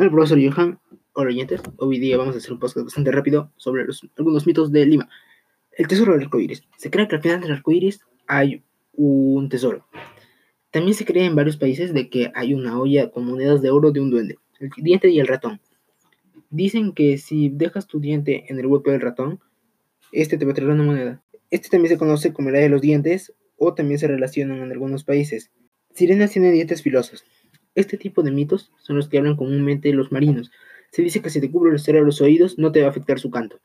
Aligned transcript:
Hola, 0.00 0.12
profesor 0.12 0.38
Johan. 0.40 0.78
Hola, 1.14 1.30
oyentes. 1.30 1.60
Hoy 1.76 1.98
día 1.98 2.16
vamos 2.16 2.36
a 2.36 2.38
hacer 2.38 2.52
un 2.52 2.60
podcast 2.60 2.84
bastante 2.84 3.10
rápido 3.10 3.50
sobre 3.56 3.84
algunos 4.16 4.46
mitos 4.46 4.70
de 4.70 4.86
Lima. 4.86 5.08
El 5.72 5.88
tesoro 5.88 6.12
del 6.12 6.22
arcoíris. 6.22 6.62
Se 6.76 6.88
cree 6.88 7.08
que 7.08 7.16
al 7.16 7.22
final 7.22 7.40
del 7.40 7.50
arcoíris 7.50 8.02
hay 8.28 8.62
un 8.92 9.48
tesoro. 9.48 9.88
También 10.70 10.94
se 10.94 11.04
cree 11.04 11.24
en 11.24 11.34
varios 11.34 11.56
países 11.56 11.92
de 11.92 12.08
que 12.08 12.30
hay 12.36 12.54
una 12.54 12.78
olla 12.78 13.10
con 13.10 13.24
monedas 13.24 13.60
de 13.60 13.70
oro 13.70 13.90
de 13.90 13.98
un 13.98 14.10
duende, 14.10 14.38
el 14.60 14.70
diente 14.76 15.08
y 15.08 15.18
el 15.18 15.26
ratón. 15.26 15.60
Dicen 16.48 16.92
que 16.92 17.18
si 17.18 17.48
dejas 17.48 17.88
tu 17.88 17.98
diente 17.98 18.44
en 18.50 18.60
el 18.60 18.66
hueco 18.66 18.92
del 18.92 19.00
ratón, 19.00 19.40
este 20.12 20.38
te 20.38 20.44
va 20.44 20.52
a 20.52 20.54
traer 20.54 20.70
una 20.70 20.84
moneda. 20.84 21.24
Este 21.50 21.70
también 21.70 21.92
se 21.92 21.98
conoce 21.98 22.32
como 22.32 22.50
la 22.50 22.60
de 22.60 22.68
los 22.68 22.82
dientes 22.82 23.34
o 23.56 23.74
también 23.74 23.98
se 23.98 24.06
relacionan 24.06 24.62
en 24.62 24.70
algunos 24.70 25.02
países. 25.02 25.50
Sirenas 25.92 26.30
tienen 26.30 26.52
dientes 26.52 26.82
filosos. 26.82 27.24
Este 27.78 27.96
tipo 27.96 28.24
de 28.24 28.32
mitos 28.32 28.72
son 28.80 28.96
los 28.96 29.08
que 29.08 29.18
hablan 29.18 29.36
comúnmente 29.36 29.92
los 29.92 30.10
marinos. 30.10 30.50
Se 30.90 31.00
dice 31.00 31.22
que 31.22 31.30
si 31.30 31.40
te 31.40 31.48
cubre 31.48 31.70
el 31.70 31.78
cerebro 31.78 32.06
los 32.06 32.20
oídos 32.20 32.58
no 32.58 32.72
te 32.72 32.80
va 32.80 32.88
a 32.88 32.90
afectar 32.90 33.20
su 33.20 33.30
canto. 33.30 33.60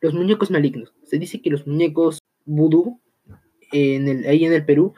Los 0.00 0.14
muñecos 0.14 0.50
malignos. 0.50 0.94
Se 1.02 1.18
dice 1.18 1.42
que 1.42 1.50
los 1.50 1.66
muñecos 1.66 2.20
vudú, 2.46 3.02
en 3.70 4.08
el, 4.08 4.26
ahí 4.26 4.46
en 4.46 4.54
el 4.54 4.64
Perú, 4.64 4.94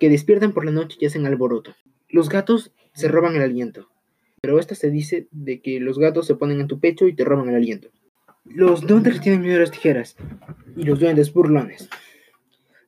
que 0.00 0.08
despiertan 0.08 0.54
por 0.54 0.64
la 0.64 0.70
noche 0.70 0.96
y 1.00 1.04
hacen 1.04 1.26
alboroto. 1.26 1.74
Los 2.08 2.30
gatos 2.30 2.72
se 2.94 3.08
roban 3.08 3.36
el 3.36 3.42
aliento. 3.42 3.90
Pero 4.40 4.58
esta 4.58 4.74
se 4.74 4.88
dice 4.88 5.28
de 5.30 5.60
que 5.60 5.78
los 5.78 5.98
gatos 5.98 6.26
se 6.26 6.36
ponen 6.36 6.62
en 6.62 6.68
tu 6.68 6.80
pecho 6.80 7.06
y 7.06 7.14
te 7.14 7.26
roban 7.26 7.50
el 7.50 7.56
aliento. 7.56 7.90
Los 8.46 8.86
duendes 8.86 9.20
tienen 9.20 9.42
miedo 9.42 9.58
a 9.58 9.60
las 9.60 9.70
tijeras. 9.70 10.16
Y 10.78 10.84
los 10.84 10.98
duendes 10.98 11.30
burlones. 11.30 11.90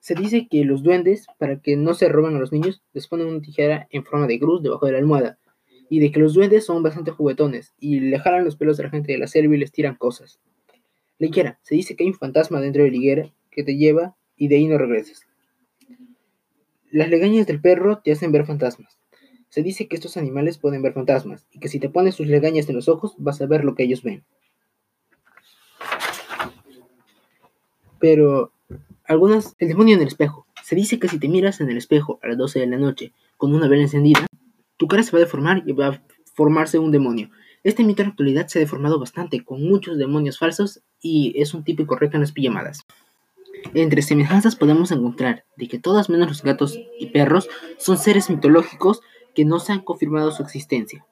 Se 0.05 0.15
dice 0.15 0.49
que 0.51 0.67
los 0.67 0.83
duendes, 0.83 1.29
para 1.39 1.63
que 1.63 1.79
no 1.79 1.95
se 1.95 2.11
roben 2.11 2.37
a 2.37 2.39
los 2.39 2.53
niños, 2.53 2.83
les 2.93 3.09
ponen 3.09 3.27
una 3.27 3.41
tijera 3.41 3.89
en 3.91 4.05
forma 4.05 4.27
de 4.27 4.39
cruz 4.39 4.63
debajo 4.63 4.85
de 4.85 4.93
la 4.93 4.99
almohada. 4.99 5.39
Y 5.89 5.99
de 5.99 6.13
que 6.13 6.21
los 6.21 6.35
duendes 6.35 6.67
son 6.67 6.83
bastante 6.83 7.11
juguetones 7.11 7.73
y 7.81 8.01
le 8.01 8.19
jalan 8.19 8.45
los 8.45 8.57
pelos 8.57 8.79
a 8.79 8.83
la 8.83 8.91
gente 8.91 9.13
de 9.13 9.17
la 9.17 9.29
selva 9.29 9.55
y 9.55 9.59
les 9.59 9.73
tiran 9.73 9.95
cosas. 9.95 10.41
Liguera, 11.19 11.59
se 11.63 11.75
dice 11.75 11.97
que 11.97 12.05
hay 12.05 12.11
un 12.11 12.19
fantasma 12.19 12.61
dentro 12.61 12.83
de 12.83 12.91
la 12.91 12.97
higuera 12.99 13.33
que 13.51 13.65
te 13.65 13.79
lleva 13.79 14.15
y 14.37 14.49
de 14.49 14.57
ahí 14.57 14.67
no 14.67 14.77
regresas. 14.77 15.23
Las 16.91 17.09
legañas 17.09 17.47
del 17.47 17.63
perro 17.63 18.03
te 18.05 18.13
hacen 18.13 18.31
ver 18.31 18.45
fantasmas. 18.45 18.99
Se 19.49 19.63
dice 19.63 19.89
que 19.89 19.97
estos 19.97 20.19
animales 20.19 20.59
pueden 20.59 20.83
ver 20.83 20.93
fantasmas 20.93 21.47
y 21.51 21.61
que 21.61 21.69
si 21.69 21.81
te 21.81 21.89
pones 21.89 22.15
sus 22.15 22.27
legañas 22.27 22.69
en 22.69 22.77
los 22.77 22.91
ojos 22.91 23.15
vas 23.17 23.41
a 23.41 23.47
ver 23.47 23.65
lo 23.65 23.75
que 23.75 23.85
ellos 23.85 24.03
ven. 24.03 24.23
Pero 27.99 28.54
algunas, 29.07 29.55
el 29.59 29.69
demonio 29.69 29.97
en 29.97 30.03
el 30.03 30.09
espejo. 30.09 30.47
Se 30.63 30.75
dice 30.75 30.99
que 30.99 31.09
si 31.09 31.19
te 31.19 31.29
miras 31.29 31.61
en 31.61 31.71
el 31.71 31.77
espejo 31.77 32.19
a 32.23 32.29
las 32.29 32.39
12 32.39 32.61
de 32.61 32.67
la 32.67 32.79
noche 32.79 33.13
con 33.37 33.55
una 33.55 33.69
vela 33.69 33.83
encendida, 33.83 34.27
tu 34.77 34.89
cara 34.89 35.03
se 35.03 35.13
va 35.13 35.19
a 35.19 35.25
deformar 35.25 35.63
y 35.67 35.73
va 35.73 35.89
a 35.89 36.03
formarse 36.35 36.79
un 36.79 36.91
demonio. 36.91 37.31
Este 37.63 37.85
mito 37.85 38.03
en 38.03 38.09
la 38.09 38.11
actualidad 38.11 38.47
se 38.47 38.59
ha 38.59 38.61
deformado 38.61 38.99
bastante, 38.99 39.45
con 39.45 39.63
muchos 39.63 39.97
demonios 39.99 40.39
falsos 40.39 40.81
y 41.01 41.33
es 41.37 41.55
un 41.55 41.65
típico 41.65 41.97
reto 41.97 42.17
en 42.17 42.23
las 42.23 42.33
pijamadas. 42.33 42.87
Entre 43.73 44.03
semejanzas 44.03 44.57
podemos 44.57 44.91
encontrar 44.91 45.45
de 45.57 45.69
que 45.69 45.79
todas 45.79 46.11
menos 46.11 46.29
los 46.29 46.43
gatos 46.43 46.79
y 46.99 47.07
perros 47.07 47.49
son 47.79 47.97
seres 47.97 48.29
mitológicos 48.29 49.01
que 49.35 49.45
no 49.45 49.59
se 49.59 49.73
han 49.73 49.81
confirmado 49.81 50.31
su 50.31 50.43
existencia. 50.43 51.07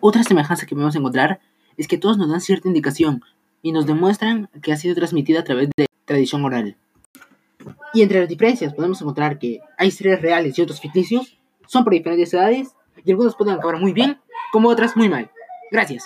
Otra 0.00 0.22
semejanza 0.22 0.66
que 0.66 0.74
podemos 0.74 0.96
encontrar 0.96 1.40
es 1.76 1.88
que 1.88 1.98
todos 1.98 2.18
nos 2.18 2.30
dan 2.30 2.40
cierta 2.40 2.68
indicación 2.68 3.22
y 3.62 3.72
nos 3.72 3.86
demuestran 3.86 4.48
que 4.62 4.72
ha 4.72 4.76
sido 4.76 4.94
transmitida 4.94 5.40
a 5.40 5.44
través 5.44 5.68
de 5.76 5.86
tradición 6.04 6.44
oral. 6.44 6.76
Y 7.94 8.02
entre 8.02 8.20
las 8.20 8.28
diferencias 8.28 8.74
podemos 8.74 9.00
encontrar 9.00 9.38
que 9.38 9.60
hay 9.78 9.90
seres 9.90 10.20
reales 10.22 10.58
y 10.58 10.62
otros 10.62 10.80
ficticios, 10.80 11.38
son 11.66 11.84
por 11.84 11.92
diferentes 11.92 12.32
edades 12.34 12.74
y 13.04 13.10
algunos 13.10 13.36
pueden 13.36 13.54
acabar 13.54 13.78
muy 13.78 13.92
bien, 13.92 14.20
como 14.52 14.68
otras 14.68 14.96
muy 14.96 15.08
mal. 15.08 15.30
Gracias. 15.70 16.04